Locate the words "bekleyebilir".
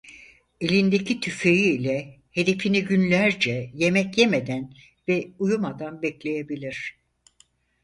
6.01-6.97